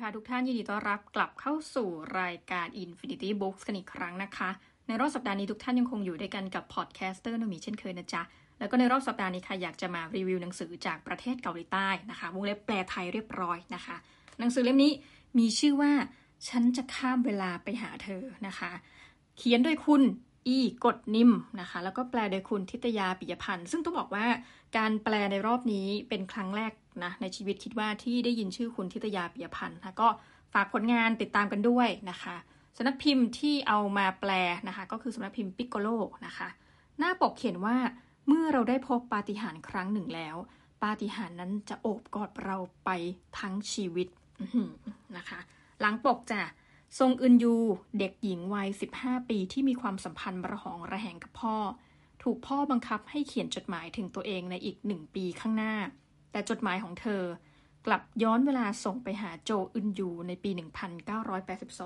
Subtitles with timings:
[0.00, 1.88] ค่ะทุกท่านยินดีต้อนรับกลับเข้าสู่
[2.20, 4.50] รายการ Infinity Books กันอีกครั้งนะคะ
[4.86, 8.22] ในรอบสัปดาห์นี้ทุกท่านยังคงอยู่ด้วยกันกับพอดแคสเตอร์นามิเช่นเคยนะจ๊ะ
[8.58, 13.96] แล้วก็ในรอบสัปดาห์นี้ค่ะอยากจะมารีวิวหนังสือจากประเทศเกาหลีใต้นะคะ วงเล็บแปลไทยเรียบร้อยนะคะ
[14.38, 14.92] หนังสือเล่มนี้
[15.38, 15.92] มีชื่อว่า
[16.48, 18.72] ฉันจะข้ามเวลาไปหาเธอนะคะ
[19.36, 20.02] เขียนโดยคุณ
[20.48, 24.26] อีกดนิมนะคะ แล้วก็แปลโดยคุณทิตยาปิยพันธ์ซึ่งต้องบอกว่า
[24.76, 30.08] การแปลในรอบนี้เป็นครั้งแรก นะในชีวิตคิดว่าที่ได้ยินชื่อคุณทิตยาปิยพันธ์นะก็
[30.54, 32.36] ฝากผลงานติดตามกันด้วยนะคะ
[32.76, 34.32] สำนักพิมพ์ที่เอามาแปล
[34.68, 35.88] นะคะก็คือสำนักพิมพ์ปิกโกโล
[36.26, 36.48] นะคะ
[36.98, 37.76] หน้าปกเขียนว่า
[38.26, 40.36] เมื่อเราได้พบปาฏิหาริย์ครั้งหนึ่งแล้ว
[40.82, 42.90] ปาฏิหาริย์นั้นจะโอบกอดเราไป
[43.38, 44.08] ทั้งชีวิต
[45.16, 45.40] นะคะ
[45.80, 46.42] หลังปกจ้ะ
[46.98, 47.56] ทรงอึนยู
[47.98, 48.68] เด็กหญิงวัย
[48.98, 51.56] 15 ปีที่มีความสัมพันธ์ระหองระแหงกับพ่อ
[52.22, 55.74] ถูกพ่อบังคับให้เขียนจดหมายถึงตัวเองในอีกหนึ่งปีข้างหน้า
[56.32, 57.22] แต่จดหมายของเธอ
[57.86, 60.50] กลับย้อนเวลาส่งไปหาโจอึนยูในปี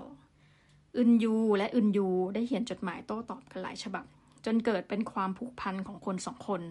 [0.00, 4.04] 1982 อึนยูและอึนยูได้เขียนจดหมายโต้ตอบกันหลายฉบับ
[4.44, 6.62] จนเกิดเป็นความผูกพันของคนสองคน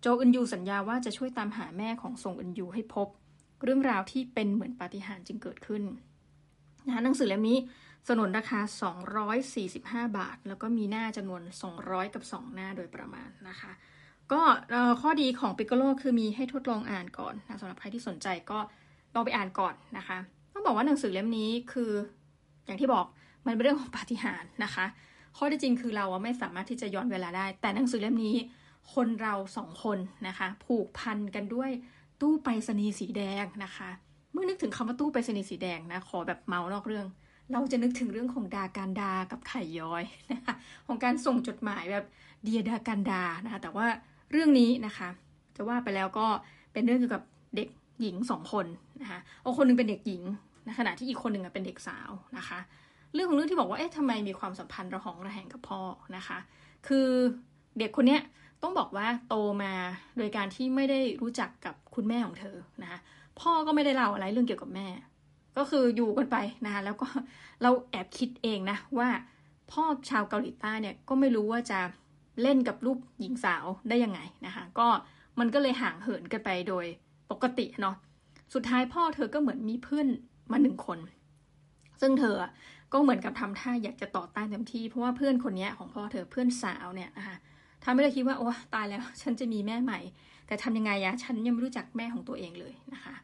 [0.00, 3.08] โจอึนยูสัญญาว่าจะช่วยตามหาแม่ของทรงอึนยูให้พบ
[3.62, 5.82] เรื่องราวที่เป็นเหมือนปาฏิหาริย์จึงเกิดขึ้น
[6.86, 7.58] นะคะหนังสือเล่มนี้
[8.08, 8.60] สนนราคา
[9.38, 11.42] 245 บาท แล้วก็มีหน้าจำนวน
[11.78, 13.72] 200 กับ 2 หน้าโดยประมาณนะคะ
[14.32, 14.42] ก็
[15.00, 18.58] ข้อดีของ p i c c o l o คือมีให้ทดลองอ่านก่อนนะสำหรับใครที่สนใจก็
[19.14, 20.18] ลองไปอ่านก่อนนะคะ
[20.52, 21.90] ต้องบอกว่าหนังสือเล่มนี้คือ
[22.66, 23.04] อย่างที่บอก
[23.46, 24.86] มันเป็นเรื่องของปาฏิหาริย์นะคะ
[25.36, 28.36] ข้อที่จริงคือเราไม่สามารถที่จะย้อนเวลาได้ แต่หนังสือเล่มนี้
[28.94, 31.70] คนเราสองคนนะคะ ผูกพันกันด้วย
[32.20, 33.90] ตู้ไปรษณีย์สีแดงนะคะ
[34.32, 37.06] เมื่อนึกถึงคำว่าตู้ไปรษณีย์สีแดงนะขอแบบเมานอกเรื่อง
[37.52, 40.54] เราจะนึกถึงเรื่องของดาการดากับไข่ย้อยนะคะ
[40.86, 42.04] ของการส่งจดหมายแบบ
[42.42, 43.86] เดียดาการดานะคะแต่ว่า
[44.32, 45.08] เรื่องนี้นะคะ
[45.56, 46.26] จะว่าไปแล้วก็
[46.72, 47.22] เป็นเรื่องเกี่ยวกับ
[47.56, 47.68] เด็ก
[48.00, 48.66] หญิงสองคน
[49.02, 50.22] นะคะเอาคนนึงเป็นเด็กหญิง
[50.64, 52.58] ในขณะที่อีกคนหนึ่งเป็นเด็กสาวนะคะ
[53.14, 55.80] เรื่องของเรื่องที่บอกว่าเอ๊ะทำไมมีความสัมพันธ์ระหองระแหงกับพ่อ
[56.16, 56.38] นะคะ
[56.86, 57.08] คือ
[57.78, 58.20] เด็กคนเนี้ย
[58.62, 59.72] ต้องบอกว่าโตมา
[60.16, 62.98] โดยการที่ไม่ได้รู้จักกับคุณแม่ของเธอนะคะ
[63.40, 64.88] พ่อก็ไม่ได้เล่าอะไรเรื่องเกี่ยวกับแม่
[65.56, 67.08] ก็คืออยู่กันไปนะคะแล้วก็
[67.62, 69.08] เราแอบคิดเองนะว่า
[69.72, 71.80] พ่อชาวเกาหลีใต้เนี่ยก็ไม่รู้ว่าจะ
[72.42, 74.88] เล่นกับลูกหญิงสาวได้ยังไงนะคะ ก็
[75.38, 76.84] มันก็เลยห่างเหินกันไปโดย
[77.30, 77.96] ปกติเนาะ
[78.54, 80.06] สุดท้ายพ่อเธอก็เหมือนมีเพื่อน
[80.52, 80.98] มาหนึ่งคน
[82.00, 82.36] ซึ่งเธอ
[82.92, 87.36] ก็เหมือนกับทำท่าอยากจะต่อต้านเต็มที่เพราะว่าเพื่อนคนนี้ของพ่อเธอเพื่อนสาวเนี่ยนะคะ
[87.84, 90.00] ทำให้เราคิดว่าโอ้ตายแล้วฉันจะมีแม่ใหม่
[90.46, 93.14] แต่ทำยังไงอะฉันยังไม่รู้จักแม่ของตัวเองเลยนะคะ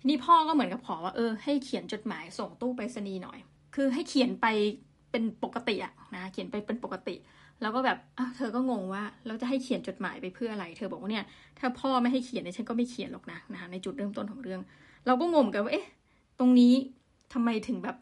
[0.00, 3.38] ทีนี้พ่อก็เหมือนกับขอว่าเออให้เขียนจดหมายส่งตู้ไปรษณีย์หน่อย
[3.74, 4.46] คือให้เขียนไป
[5.10, 7.14] เป็นปกติอะนะเขียนไปเป็นปกติ
[7.62, 7.98] แล้วก็แบบ
[8.36, 11.24] เธอก็งงว่าเราจะให้เขียนจดหมายไปเพื่ออะไร เธอบอกว่าเนี่ย
[11.58, 14.60] ถ้าพ่อไม่ให้เขียนเนี่ยฉันก็ไม่เขียนหรอกนะนะคะในจุดเริ่มต้นของเรื่อง
[15.06, 15.86] เราก็งงกันว่าเอ๊ะ
[16.38, 16.74] ตรงนี้
[17.32, 17.96] ทำไมถึงแบบ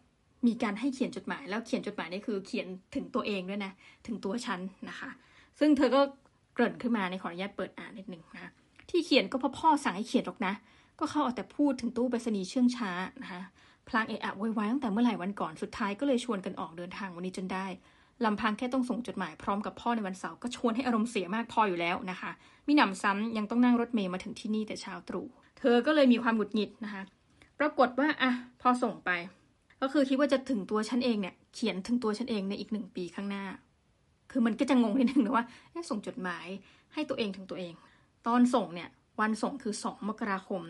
[0.46, 3.72] มีการให้เขียนจดหมาย แล้วเขียนจดหมายนี่คือเขียนถึงตัวเองด้วยนะ
[4.06, 5.10] ถึงตัวฉันนะคะ
[5.58, 6.00] ซึ่งเธอก็
[6.54, 8.52] เกริ่นขึ้นมาในขออนุญาตเปิดอ่านนิดนึงนะ
[8.90, 10.54] ที่เขียนก็เพราะพ่อสั่งให้เขียนหรอกนะ
[10.98, 12.90] ก็เขาเอาแต่พูดถึงตู้ไปรษณีย์เชื่องช้า
[13.22, 13.42] นะคะ
[13.88, 17.66] พลางเอะอะไว้ตั้งแต่เมื่อหลายวันก่อนสุดท้ายก็เลยชวนกันออกเดินทางวันนี้จนได้
[18.24, 22.30] ลำพังแค่ต้องส่งจดหมายพร้อมกับพ่อในวันเสาร์ก็ชวนให้อารมณ์เสียมากพออยู่แล้วนะคะ
[22.66, 25.26] มีหนำซ้ำยังต้องนั่งรถเมย์มาถึงที่นี่แต่เช้าตรู่
[25.58, 27.02] เธอก็เลยมีความหงุดหงิดนะคะ
[27.58, 28.30] ปรากฏว่าอะ
[28.60, 29.10] พอส่งไป
[29.80, 33.44] ก็คือคิดว่าจะถึงตัวฉันเองเนี่ยเขียนถึงตัวฉันเองในอีกหนึ่งปีข้างหน้า
[34.30, 35.44] คือมันก็จะงงนิดนึงนะว่า
[35.90, 36.46] ส่งจดหมาย
[36.94, 37.72] ให้ตัวเองถึงตัวเอง
[38.26, 38.88] ตอนส่งเนี่ย
[39.20, 40.62] วันส่งคือ 2 มกราคม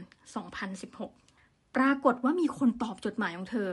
[0.85, 3.71] 2016 ปรากฏว่ามีคนตอบจดหมายของเธอ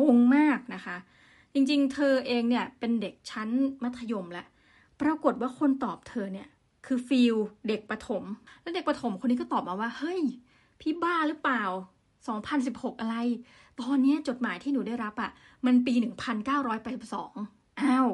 [0.00, 0.96] งงมากนะคะ
[1.54, 3.48] จริงๆ เธอเองเนี่ยเป็นเด็กชั้น
[3.82, 4.46] มัธยมแหล้ว
[5.00, 6.48] ปรากฏว่าคนตอบเธอเนี่ย
[6.86, 7.36] คือฟิล
[7.68, 8.24] เด็กประถม
[8.62, 10.20] แล้วเด็กประถมคนนี้ก็ตอบมาว่า เฮ้ย
[10.80, 11.62] พี่บ้าหรือเปล่า
[12.32, 13.16] 2016 อะไร
[13.80, 15.30] ตอนนี้จดหมายที่หนูได้รับอะ่ะ
[15.66, 15.94] มันปี
[16.62, 18.08] 1982อ้าว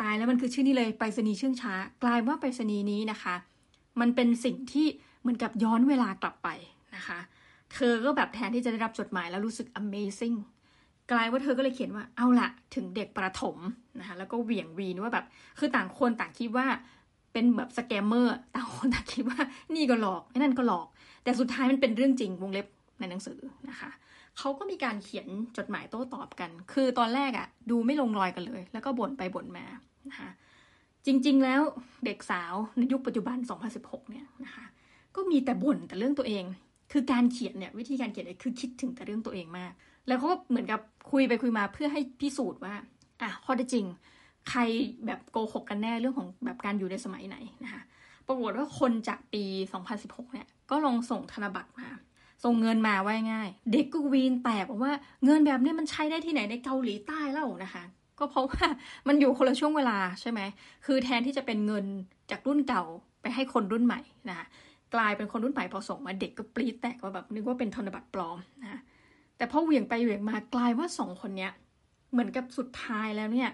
[0.00, 3.34] ตายแล้วมันคือชื่อนี้เลยไปรษณีย์เชื่องช้า กลายว่าไปรษณีย์นี้นะคะ
[4.00, 4.86] มันเป็นสิ่งที่
[5.20, 6.48] เหมือนกับย้อนเวลากลับไป
[6.96, 7.18] นะคะ
[7.74, 10.36] เธอก็แบบแทนที่จะได้รับจดหมายแล้วรู้สึก amazing
[11.12, 13.56] กลายว่าเธอก็เลยเขียนว่าเอาละถึงเด็กประถม
[14.00, 15.24] นะคะแล้วก็เหวี่ยงวีนว่าแบบ
[15.58, 16.66] คือต่างคนต่างคิดว่า
[17.32, 19.38] เป็นแบบสแกมเมอร์ต่างคนต่างคิดว่า
[19.74, 20.86] นี่ก็หลอกนั่นก็หลอก
[21.24, 22.66] แต่สุดท้ายมันเป็นเรื่องจริงวงเล็บ
[22.98, 23.38] ในหนังสือ
[23.70, 23.90] นะคะ
[24.38, 29.66] เขาก็มีการเขียนจดหมายโต้ตอบกัน คือตอนแรกอะดูไม่ลงรอยกันเลย แล้วก็บ่นไปบ่นมา
[30.08, 30.30] นะคะ
[31.06, 31.60] จริง ๆ แล้ว
[32.04, 33.38] เด็กสาวในยุคปัจจุบัน
[33.74, 34.64] 2016 เนี่ยนะคะ
[35.16, 36.44] ก็มีแต่บ่นแต่เรื่องตัวเอง
[36.92, 39.72] คือการเขียนเนี่ยวิธีการเขียนเนี่ยคือคิดถึงแต่เรื่องตัวเองมาก
[40.08, 40.80] แล้วเขาก็เหมือนกับ
[41.10, 42.74] คุยไปคุยมาเพื่อให้พิสูจน์ว่า
[43.22, 43.86] อะข้อได้จริง
[44.50, 44.60] ใคร
[45.06, 47.82] แบบโกหกกันแน่เรื่องของแบบการอยู่ในสมัยไหนนะคะ
[48.26, 49.44] ปรากฏว่าคนจากปี
[49.88, 51.88] 2016 เนี่ย ก็ลองส่งธนบัตรมา
[52.44, 54.92] ส่งเงินมาไว้ง่าย เด็กก็วีนแตกบอกว่า
[55.24, 57.84] เงินแบบนี้มันใช้ได้ที่ไหนในเกาหลีใต้เล่านะคะ
[58.18, 58.66] ก็เพราะว่า
[59.08, 60.40] มันอยู่คนละช่วงเวลาใช่ไหม
[60.86, 61.84] คือแทนที่จะเป็นเงิน
[62.30, 62.84] จากรุ่นเก่า
[63.22, 64.46] ไปให้คนรุ่นใหม่นะคะ
[64.94, 68.80] กลายเป็นคนรุ่นใหม่พอส่งมาเด็กก็ปรี๊ดแตกว่าแบบนึกว่าเป็นธนบัตรปลอมนะ
[69.36, 71.52] แต่พอเหวี่ยงไปเหวี่ยงมากลายว่าสองคนเนี้ย
[72.12, 73.50] เหมือนกับสุดท้ายแล้วเนี่ย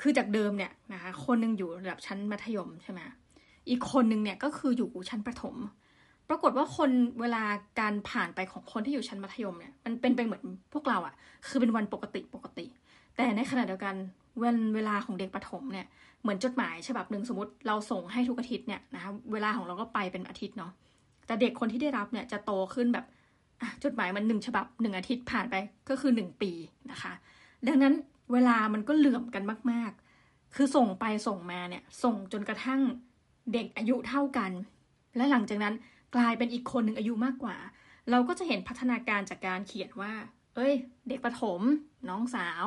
[0.00, 3.00] คือจากเดิมเนี่ยนะคะคนหนึ่งอยู่ระดับชั้นมัธยมใช่ไหม
[3.68, 5.56] อีกคนหนึ่งเนี่ยก็คืออยู่ชั้นประถม
[6.28, 7.42] ปรากฏว่าคนเวลา
[7.80, 10.42] การผ่านไปของคนที่อยู่ชั้นมัธยมเนี่ยมันเป็นไปเหมือน
[10.72, 11.14] พวกเราอะ
[11.48, 12.66] คือเป็นวันปกติปกติ
[13.16, 13.94] แต่ในขณะเดียวกัน
[14.42, 15.86] วันเวลาของเด็กประถมเนี่ย
[16.22, 20.72] เหมือนจดหมายฉบับหนึ่งสมมติเราส่งให้ทุกอาทิตย์เนี่ยนะคะเวลาของเราก็ไปเป็นอาทิตย์เนาะ
[21.26, 23.06] แต่เด็กคนที่ได้รับเนี่ยจะโตขึ้นแบบ
[23.84, 25.54] จดหมายมันหนึ่งฉบับหนึ่งอาทิตย์ผ่านไป
[25.88, 26.52] ก็คือหนึ่งปี
[26.90, 27.12] นะคะ
[27.68, 27.94] ดังนั้น
[28.32, 29.90] เวลามันก็เหลื่อมกันมาก
[30.24, 32.80] ๆ คือส่งไปส่งมาเนี่ยส่งจนกระทั่ง
[33.52, 34.52] เด็กอายุเท่ากัน
[35.16, 35.74] และหลังจากนั้น
[36.14, 37.56] กลายเป็นอีกคนหนึ่งอายุมากกว่า
[38.10, 40.12] เราก็จะเห็นพัฒนาการจากการเขียนว่า
[40.54, 40.72] เอ้ย
[41.08, 41.60] เด็กประถม
[42.08, 42.66] น้องสาว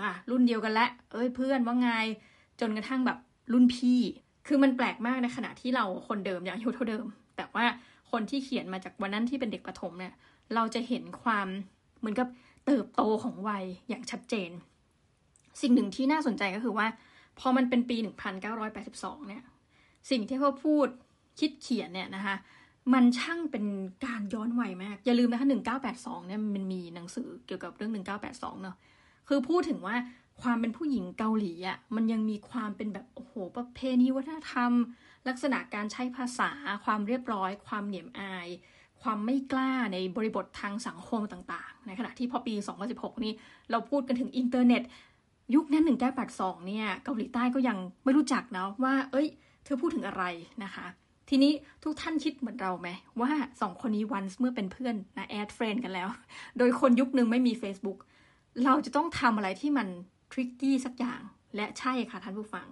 [0.00, 1.90] อะรุ่นเดียวกันละเอ้ยเพื่อนว่าไง
[2.60, 3.18] จนกระทั่งแบบ
[3.52, 4.00] รุ่นพี่
[4.46, 7.04] คือมันแปลกมากในขณะที่เราคนเดิมยังอายุเท่าเดิม
[7.36, 7.64] แต่ว่า
[8.10, 10.14] คนที่เขียนมาจากวันนั้นที่เป็นเด็กประถมเนี่ย
[10.54, 11.46] เราจะเห็นความ
[11.98, 12.28] เหมือนกับ
[12.66, 14.50] เติบโตของวัยอย่างชัดเจน
[15.60, 16.86] สิ่งหนึ่งที่น่าสนใจก็คือว่า
[17.38, 17.96] พอมันเป็นปี
[18.62, 19.42] 1982 เนี่ย
[20.10, 20.86] สิ่งที่เขาพูด
[21.40, 22.36] คิดเขียนเนี่ยนะคะ
[22.92, 23.64] มันช่างเป็น
[24.04, 25.48] การย้อนวัยมาก อย่าลืมนะคะ
[25.88, 27.92] 1982 เนี่ยมันมีหนังสือเกี่ยวกับเรื่อง
[28.26, 28.76] 1982 เนาะ
[29.28, 29.96] คือพูดถึงว่า
[30.42, 34.72] ความเป็นผู้หญิงเกาหลีอะ่ะมันยังมีความเป็นแบบโอ้โหประเพณีวัฒนธรรม
[35.28, 36.50] ลักษณะการใช้ภาษา
[36.84, 38.48] ความเรียบร้อย ความเหนียมอาย
[39.02, 42.54] ความไม่กล้าในบริบททางสังคมต่างๆ ในขณะที่พอปี
[42.88, 43.32] 2016 นี่
[43.70, 44.82] เราพูดกันถึงอินเทอร์เน็ต
[45.54, 45.84] ยุคนั้น
[46.26, 49.26] 1982เนี่ยเกาหลีใต้ก็ยังไม่รู้จักนะว่า เอ้ย
[49.64, 50.24] เธอพูดถึงอะไร
[50.64, 50.86] นะคะ
[51.28, 51.52] ทีนี้
[51.82, 52.88] ทุกท่านคิดเหมือนเราไหม
[53.20, 56.08] ว่าสองคนนี้วันเมื่อเป็นเพื่อนนะ add friend กันแล้ว
[56.58, 57.98] โดยคนยุคนึงไม่มี Facebook
[58.64, 59.88] เราจะต้องทำอะไรที่มัน
[60.32, 61.20] ทริกกี้สักอย่าง
[61.56, 62.66] และใช่ค่ะท่านผู้ฟัง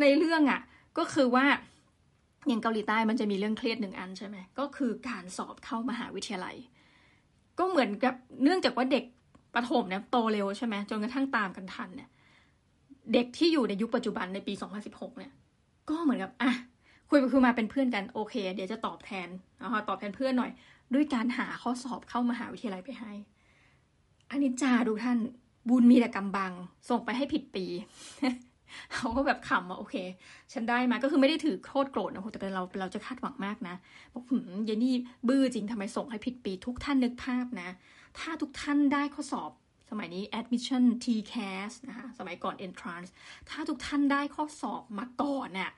[0.00, 0.60] ในเรื่องอะ่ะ
[0.98, 1.46] ก็คือว่า
[2.48, 6.56] อย่างเกาหลีใต้มันจะมีเรื่องเครียดหนึ่งอันใช่ไหมก็คือการสอบเข้ามหาวิทยาลัย
[7.58, 9.04] ก็เหมือนกับเนื่องจากว่าเด็ก
[9.54, 12.08] ประถมเนี่ยโตเร็วใช่ไหมจนกระทั่งตามกันทันเนี่ย
[13.14, 14.52] เด็กที่อยู่ในยุคปัจจุบันในปี
[14.86, 15.32] 2016 เนี่ย
[15.88, 16.52] ก็เหมือนกับอะ
[17.08, 19.28] คุยไปคุยมาเป็นเพื่อนกันโอเค เดี๋ยวจะตอบแทน
[19.62, 20.50] นะคะตอบแทนเพื่อนหน่อย
[20.94, 23.12] ด้วยการหาข้อสอบเข้ามหาวิทยาลัยไปให้
[24.30, 25.18] อันนี้จาดูท่าน
[25.68, 26.52] บุญมีแต่กำบัง
[26.88, 27.64] ส่งไปให้ผิดปี
[28.94, 29.96] เขาก็แบบขำว่าโอเค
[30.52, 33.76] ฉันได้มาก็คือไม่ได้ถือโทษโกรธนะแต่เราเราจะคาดหวังมากนะ
[34.14, 34.94] บอกหืมเยนี่
[35.28, 37.68] บื้อจริงทำไมส่งให้ผิดปีทุกท่านนึกภาพนะ
[38.18, 39.50] ถ้าทุกท่านได้ข้อสอบ
[39.90, 43.10] สมัยนี้ admission TCAS นะคะสมัยก่อน entrance
[43.50, 45.70] ถ้าทุกท่านได้ข้อสอบมาก่อนเนี่ย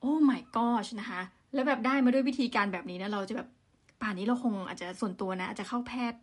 [0.00, 1.22] โอ้ my gosh นะคะ
[1.54, 3.48] แล้วแบบได้มาด้วยวิธีการแบบนี้นะเราจะแบบ
[4.00, 6.20] ป่านนี้เราคงอาจจะส่วนตัวนะอาจจะเข้าแพทย์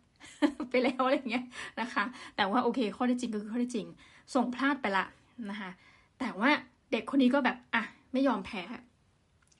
[0.70, 1.44] ไปแล้วอะไรเงี้ย
[1.80, 2.04] นะคะ
[2.36, 3.86] แต่ว่าโอเคข้อที่จริงก็คือข้อที่จริง
[4.34, 5.04] ส่งพลาดไปละ
[5.50, 5.70] นะคะ
[6.24, 6.50] แต่ว่า
[6.92, 8.62] เด็กคนนี้ก็แบบอะไม่ยอมแพ้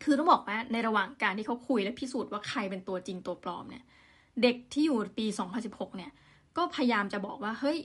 [0.03, 3.85] คือต้องบอกว่าในระหว่างการที่เขาคุยและพิสูจน์ว่าใครเป็นตัวจริงตัวปลอมเนี่ย
[4.43, 5.27] เด็กที่อยู่ปี
[5.63, 6.11] 2016 เนี่ย
[6.57, 7.79] ก็พยายามจะบอกว่าเฮ้ย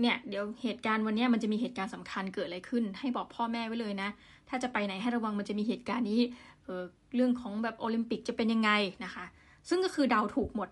[0.00, 4.08] เนี่ยเดี๋ยวเหตุการณ์วันนี้มันจะมีเหตุการณ์สำคัญเกิดอะไรขึ้น ให้บอกพ่อแม่ไว้เลยนะ
[4.48, 6.20] ถ้าจะไปไหนให้ระวังมันจะมีเหตุการณ์นี้
[6.64, 6.82] เออ
[7.14, 8.70] เรื่องของแบบโอลิมปิกจะเป็นยังไง
[9.04, 9.24] นะคะ
[9.68, 10.68] ซึ่งก็คือเดาถูกหมด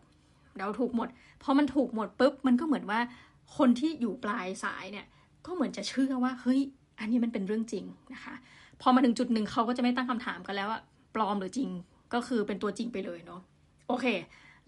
[0.59, 1.09] เดาถูกหมด
[1.43, 3.01] พอมันถูกหมดปุ๊บมันก็เหมือนว่า
[3.57, 5.07] คนที่อยู่ปลายสายเนี่ย
[5.47, 6.61] ก็เหมือนจะเชื่อว่าเฮ้ย
[7.03, 8.35] อันนี้มันเป็นเรื่องจริงนะคะ
[8.81, 10.81] พอมาถึงจุดหนึ่งเขาก็จะไม่ตั้งคำถามกันแล้วว่า
[11.15, 11.71] ปลอมหรือจริง
[12.15, 13.41] ก็คือเป็นตัวจริงไปเลยเนาะ
[13.89, 14.07] โอเค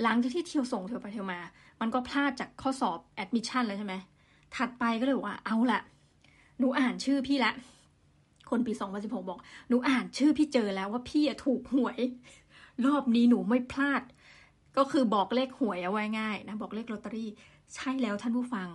[0.02, 1.40] หลังจากที่เที่ยวส่งเที่ยวไปเที่ยวมา
[1.80, 3.94] มันก็พลาดจากข้อสอบแอดมิชชั่นแล้วใช่ไหม
[4.56, 5.80] ถัดไปก็เลยว่าเอาละ
[6.58, 7.52] หนูอ่านชื่อพี่ละ
[8.50, 11.98] คนปี 2016 บอก หนูอ่านชื่อพี่เจอแล้วว่าพี่ถูกหวย
[12.84, 14.02] รอบนี้หนูไม่พลาด
[14.76, 17.30] ก็คือบอกเลขหวยเอาไว้ง่ายนะ บอกเลขลอตเตอรี่
[17.74, 18.68] ใช่แล้วท่านผู้ฟัง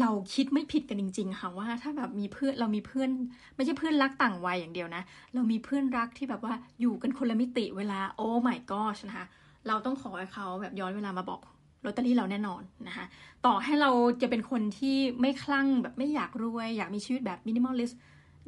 [0.00, 3.10] เราคิดไม่ผิดกันจริง ๆ ค่ะว่าถ้าแบบมีเพื่อนเรามีเพื่อน
[3.56, 5.02] ไม่ใช่เพื่อนรักต่างวัยอย่างเดียวนะ
[5.34, 9.26] เรามีเพื่อนรักที่แบบว่าอยู่กันคนละมิติเวลาโอ้ไม่ก็นะคะ
[9.68, 11.40] เราต้องขอให้เขาแบบย้อนเวลามาบอก
[11.84, 13.04] ลอตเตอรี่เราแน่นอนนะคะ
[13.46, 13.90] ต่อให้เรา
[14.22, 17.90] จะเป็นคนที่ไม่คลั่งแบบไม่อยากรวย อยากมีชีวิตแบบ minimalist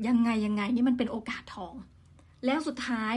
[0.09, 1.75] ยังไงยังไงนี่มันเป็นโอกาสทอง
[2.47, 3.15] แล้วสุดท้าย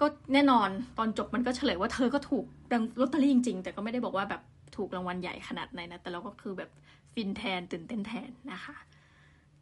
[0.00, 4.42] ก็แน่นอนตอนจบมันก็เฉลยว่าเธอก็ถูกรางวัลลอตเตอรี่จริงๆ แต่ก็ไม่ได้บอกว่าแบบ
[4.76, 6.70] ถูกรางวัลใหญ่ขนาดไหนนะ แต่เราก็คือแบบ
[7.14, 8.76] ฟินแทนตื่นเต้นแทนนะคะ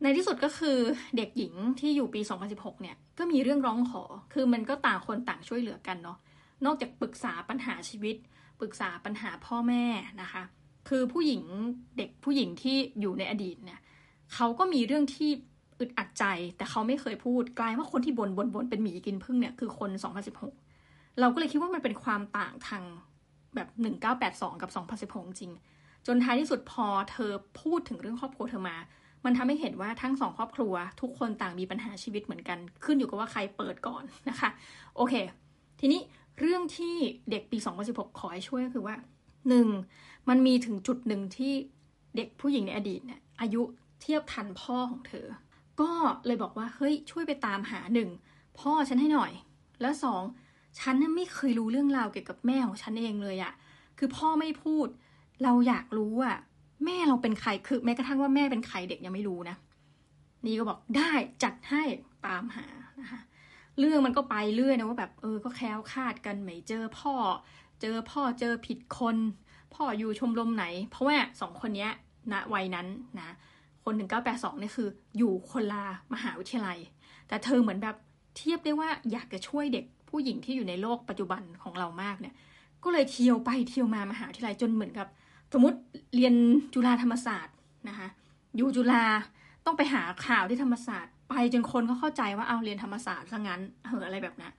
[0.03, 0.79] ในที่สุดก็คือ
[1.17, 4.03] เด็กหญิงที่อยู่ปี 2016 เนี่ย ก็มีเรื่องร้องขอ
[4.33, 6.19] คือมันก็ต่างคนต่างช่วยเหลือกันเนาะ
[6.65, 8.17] นอกจากปรึกษาปัญหาชีวิต
[8.61, 9.85] ปรึกษาปัญหาพ่อแม่
[10.23, 10.43] นะคะ
[10.89, 11.43] คือผู้หญิง
[11.99, 13.81] เด็กผู้หญิงที่อยู่ในอดีตเนี่ย
[14.35, 15.31] เขาก็มีเรื่องที่
[15.79, 16.25] อึดอัดใจ
[16.57, 19.91] แต่เขาไม่เคยพูด กลายว่าคนที่บนบนบนเป็นหมีกินพึ่งเนี่ยคือคน
[20.55, 22.83] 2016 เราก็เลยคิดว่ามันเป็นความต่างทาง
[23.55, 23.69] แบบ
[24.55, 24.71] 1982 กับ
[25.11, 25.53] 2016 จริง
[26.11, 28.77] จนท้ายที่สุดพอเธอพูดถึงเรื่องครอบครัวเธอมา
[29.25, 34.51] มันทำให้เห็นว่าทั้งสองครอบครัว ทุกคนต่างมีปัญหาชีวิตเหมือนกัน ขึ้นอยู่กับว่าใครเปิดก่อนนะคะ
[34.97, 35.15] โอเค
[35.81, 36.01] ทีนี้
[36.41, 36.95] เรื่องที่
[37.31, 38.97] เด็กปี 2016 ขอให้ช่วยก็คือว่า
[39.63, 40.29] 1.
[40.29, 41.53] มันมีถึงจุดหนึ่งที่
[42.17, 43.63] เด็กผู้หญิงในอดีตเนี่ยอายุ
[44.01, 45.27] เทียบทันพ่อของเธอ
[45.81, 45.91] ก็
[46.27, 48.09] เลยบอกว่าเฮ้ยช่วยไปตามหาหนึ่ง
[48.59, 49.33] พ่อฉันให้หน่อย
[49.81, 50.23] แล้วสอง
[50.79, 53.53] ฉันไม่เคยรู้เรื่องราวเกี่ยวกับแม่ของฉันเองเลยอะ
[53.99, 54.89] คือพ่อไม่พูด
[55.43, 56.37] เราอยากรู้อะ
[56.85, 59.57] แม่เราเป็นใครคือแม้กระทั่งว่าแม่เป็นใครเด็กยังไม่รู้นะ
[60.47, 61.11] นี่ก็บอกได้
[61.43, 61.83] จัดให้
[62.27, 62.67] ตามหา
[63.01, 63.21] นะคะ
[63.79, 67.15] เรื่องมันก็ไปเรื่อยนะว่าแบบเออก็แคล้วคาดกันไม่เจอพ่อ
[67.81, 69.17] เจอพ่อเจอผิดคน
[69.75, 71.89] พ่ออยู่ชมรมไหน เพราะว่าสองคนนี้
[72.33, 72.87] ณวัยนั้น
[73.19, 73.35] นะ
[73.85, 76.79] คนหนึ่งเก้าแปดสองเนี่ยคือ อยู่คนละมหาวิทยาลัย
[77.29, 77.97] แต่เธอเหมือนแบบ
[78.37, 82.35] เทียบได้ว่าอยากจะช่วยเด็กผู้หญิงที่อยู่ในโลกปัจจุบันของเรามากเนี่ย
[82.85, 85.09] ก็เลยเที่ยวไปเที่ยวมามหาวิทยาลัยจนเหมือนกับ
[85.53, 85.79] สมมติ
[86.15, 86.35] เรียน
[86.75, 87.55] จุฬาธรรมศาสตร์
[87.89, 88.09] นะคะ
[88.57, 89.05] อยู่จุฬา
[89.67, 94.53] ต้องไปหาข่าวที่ธรรมศาสตร์ ไปจนคนก็เข้าใจว่าเอาเรียนธรรมศาสตร์ซะงั้นเหออะไรแบบนั้น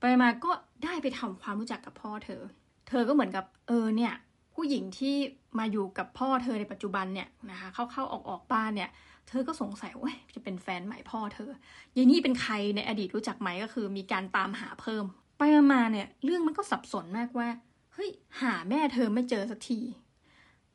[0.00, 0.50] ไปมาก็
[0.84, 2.42] ได้ไปทำความรู้จักกับพ่อเธอ
[2.88, 4.12] เธอก็เหมือนกับเออเนี่ย
[4.54, 5.16] ผู้หญิงที่
[5.58, 8.90] มาอยู่กับพ่อเธอในปัจจุบันเนี่ยนะคะเข้าๆออกๆบ้านเนี่ย
[9.28, 11.50] เธอก็สงสัยว่าจะเป็นแฟนใหม่พ่อเธอ
[11.96, 15.04] ยายนี่เป็นใครในอดีตรู้จักไหมก็คือมีการตามหาเพิ่ม
[15.38, 17.48] ไปมาเนี่ยเรื่องมันก็สับสนมากว่า
[17.94, 19.80] เฮ้ยหาแม่เธอไม่เจอสักที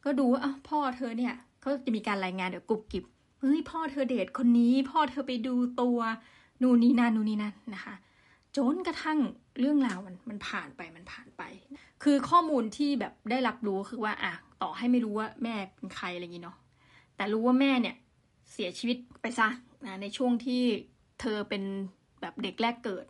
[0.03, 3.03] ก็ดูว่าพ่อเธอเนี่ยเขาจะมีการรายงานเดี๋ยวกุบกิบ
[3.39, 5.99] เฮ้ยพ่อเธอเดทคนนี้พ่อเธอไปดูตัว
[6.61, 7.95] นู่นนี่นั่นนู่นนี่นั่นนะคะ
[8.57, 9.19] จนกระทั่ง
[9.59, 11.43] เรื่องราวมันมันผ่านไปมันผ่านไป
[12.03, 16.57] คือข้อมูลที่แบบได้รับรู้คือว่าอะต่อให้ไม่รู้ว่าแม่เป็นใครอะไรอย่างงี้เนาะ
[17.15, 17.95] แต่รู้ว่าแม่เนี่ย
[18.51, 19.49] เสียชีวิตไปซะ
[19.87, 20.63] นะในช่วงที่
[21.21, 21.63] เธอเป็น
[22.21, 23.05] แบบเด็กแรกเกิด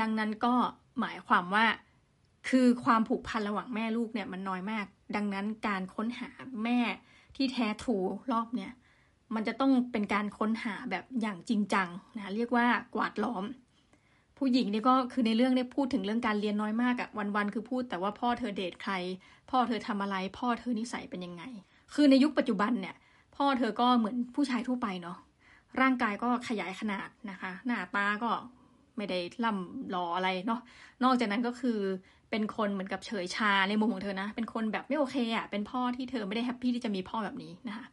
[0.00, 0.54] ดังนั้นก็
[1.00, 1.66] หมายความว่า
[2.48, 6.30] คือความผูกพันระหว่างแม่ลูกเนี่ยมันน้อยมาก ดังนั้นการค้นหา
[6.64, 6.78] แม่
[7.36, 7.96] ที่แท้ทรู
[8.32, 8.72] รอบเนี่ย
[9.34, 13.44] มันจะต้องเป็นการค้นหาแบบอย่างจริงจังนะเรียกว่ากวาดล้อม
[14.38, 18.94] ผู้หญิงนี่ก็คือในเรื่องเนี่ยพูดถึงเรื่องการเรียนน้อยมากอะวันๆคือพูดแต่ว่าพ่อเธอเดทใคร
[19.50, 21.42] พ่อเธอทำอะไร พ่อเธอนิสัยเป็นยังไง
[21.94, 22.94] คือในยุคปัจจุบันเนี่ย
[23.36, 25.18] พ่อเธอก็เหมือนผู้ชายทั่วไปเนาะ
[25.80, 28.30] ร่างกายก็ขยายขนาดนะคะ หน้าตาก็
[28.96, 30.60] ไม่ได้ล่ำหลออะไรเนาะ
[31.04, 31.78] นอกจากนั้นก็คือ
[32.30, 37.86] เป็นคนเหมือนกับเฉยชาในมุมของเธอนะ เป็นคนแบบไม่โอเคอะ่ะเป็นพ่อที่เธอไม่ได้แฮปปี้ที่จะมีพ่อแบบนี้นะคะ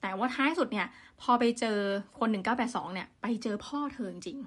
[0.00, 0.86] แต่ว่าท้ายสุดเนี่ย
[1.22, 1.78] พอไปเจอ
[2.18, 4.38] คนหนึ่งเก้าแปดสองเนี่ย ไปเจอพ่อเธอจริง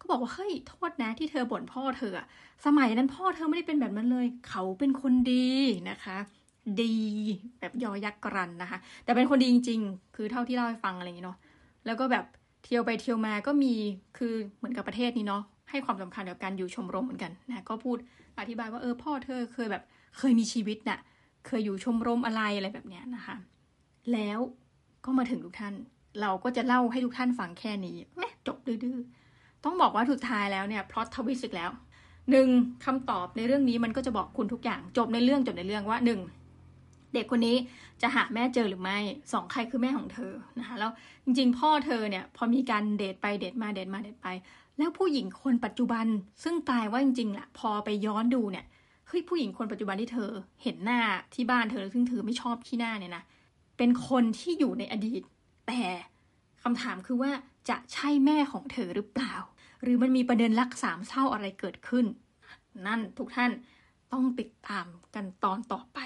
[0.00, 2.26] ก็บอกว่าเฮ้ยโทษนะที่เธอบ่นพ่อเธออะ
[2.66, 5.50] สมัยนั้นพ่อเธอไม่ได้เป็นแบบนั้นเลย เขาเป็นคนดี
[5.90, 6.16] นะคะ
[6.82, 6.96] ดี
[7.60, 11.38] แบบยอยักษ์กรันนะคะ แต่เป็นคนดีจริง ๆ คือเท่าที่เล่าให้ฟังอะไรอย่างนี้เนาะ
[11.86, 12.24] แล้วก็แบบ
[12.64, 13.74] เที่ยวไปเที่ยวมาก็มี
[14.18, 17.96] คือเหมือนกับประเทศนี้เนาะ ให้ความสำคัญกับการอยู่ชมรมเหมือนกันนะก็พูด
[18.40, 19.82] อธิบายว่าเออพ่อเธอเคยแบบ
[20.18, 20.98] เคยมีชีวิตน่ะ
[21.46, 23.36] เคยอยู่ชมรมอะไรอะไรแบบเนี้ยนะคะ
[24.12, 24.38] แล้ว
[25.04, 25.74] ก็มาถึงทุกท่าน
[26.20, 28.98] เราก็จะเล่าให้ทุกท่านฟังแค่นี้แม่จบดื้อ
[29.64, 31.70] ต้องบอกว่าสุดท้ายแล้วเนี่ยพลอตทวิสต์แล้ว
[32.30, 32.48] หนึ่ง
[32.84, 36.20] คำตอบในเรื่องนี้มันก็จะบอกคุณทุกอย่างจบในเรื่องจบในเรื่องว่าหนึ่ง
[37.14, 37.56] เด็กคนนี้
[38.02, 38.98] จะหาแม่เจอหรือไม่
[39.32, 40.90] สองใครคือแม่ของเธอนะคะแล้ว
[41.24, 44.28] จริงๆ พ่อเธอเนี่ยพอมีการเดทไปเดทมาเดทมาเดทไป
[44.78, 46.06] แล้วผู้หญิงคนปัจจุบัน
[46.42, 48.66] ซึ่งกลายว่าจริงๆแหละพอไปย้อนดูเนี่ย
[49.08, 50.30] เฮ้ยผู้หญิงคนปัจจุบันที่เธอ
[50.62, 51.00] เห็นหน้า
[51.34, 53.24] ที่บ้านเธอซึ่งเธอไม่ชอบขี้หน้าเนี่ยนะ
[53.76, 55.22] เป็นคนที่อยู่ในอดีต
[55.66, 55.82] แต่
[56.62, 57.30] คำถามคือว่า
[57.68, 59.34] จะใช่แม่ของเธอหรือเปล่า
[59.82, 62.06] หรือมันมีประเด็นรักสามเศร้าอะไรเกิดขึ้น
[62.86, 63.50] นั่นทุกท่าน
[64.12, 65.98] ต้องติดตามกันตอนต่อไป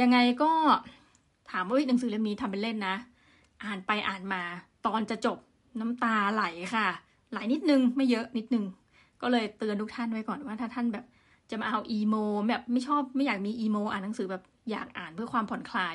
[0.00, 0.52] ยังไงก็
[1.50, 2.96] ถามว่าหนังสือเล่มนี้ทำเป็นเล่นนะ
[3.64, 4.42] อ่านไปอ่านมา
[4.86, 5.38] ตอนจะจบ
[5.80, 6.44] น้ำตาไหล
[6.74, 6.88] ค่ะ
[7.32, 8.64] หลายนิดนึงไม่เยอะนิดนึง
[9.22, 11.04] ก็เลยเตือนทุกท่านไว้ก่อนว่าถ้าท่านแบบ
[11.50, 12.14] จะมาเอาอีโม
[12.48, 15.94] แบบไม่ชอบไม่อยากมีอีโมอ่านหนังสือแบบอยากอ่านเพื่อความผ่อนคลาย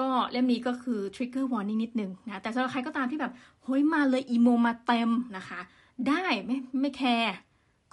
[0.00, 3.32] ก็เล่มนี้ก็คือ trigger warning นิดนึงนะแต่สำหรับใครก็ตามที่แบบ
[3.64, 5.60] เฮ้ยมาเลยอีโมมาเต็มนะคะ
[6.08, 7.34] ได้ไม่ไม่แคร์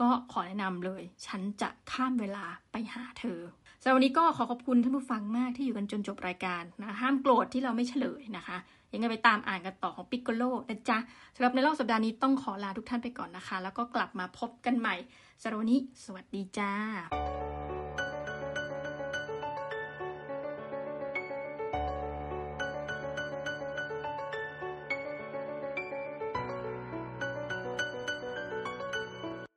[0.02, 3.40] ก็ขอแนะนำเลย ฉันจะข้ามเวลาไปหาเธอ
[3.82, 8.58] สำหรับวันนี้ก็ขอขอบคุณท่านผู้ฟังมากที่อยู่กันจนจบรายการนะห้ามโกรธที่เราไม่เฉลยนะคะ
[8.94, 10.98] ยังไงไปตามอ่านกันต่อของปิกโกโลนะจ๊ะ
[11.36, 14.96] สำหรับในรอบสัปดาห์นี้ต้องขอลาทุกท่านไปก่อนนะคะ แล้วก็กลับมาพบกันใหม่
[15.42, 16.72] สำหรับวันนี้ สวัสดีจ้า